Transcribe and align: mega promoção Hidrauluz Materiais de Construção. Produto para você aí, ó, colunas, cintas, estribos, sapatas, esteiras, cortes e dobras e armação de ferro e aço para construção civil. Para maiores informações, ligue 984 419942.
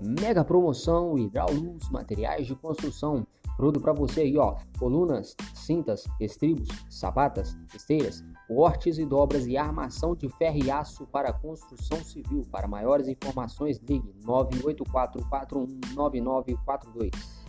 mega 0.00 0.42
promoção 0.42 1.18
Hidrauluz 1.18 1.88
Materiais 1.90 2.46
de 2.46 2.54
Construção. 2.56 3.26
Produto 3.56 3.82
para 3.82 3.92
você 3.92 4.20
aí, 4.22 4.38
ó, 4.38 4.56
colunas, 4.78 5.36
cintas, 5.54 6.04
estribos, 6.18 6.68
sapatas, 6.88 7.54
esteiras, 7.74 8.24
cortes 8.48 8.96
e 8.96 9.04
dobras 9.04 9.46
e 9.46 9.56
armação 9.58 10.16
de 10.16 10.30
ferro 10.30 10.64
e 10.64 10.70
aço 10.70 11.06
para 11.06 11.30
construção 11.32 12.02
civil. 12.02 12.42
Para 12.50 12.66
maiores 12.66 13.06
informações, 13.06 13.78
ligue 13.78 14.14
984 14.24 15.22
419942. 15.28 17.39